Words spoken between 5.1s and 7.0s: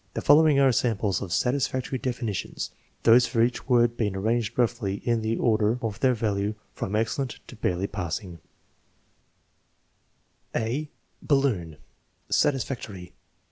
the order of their value from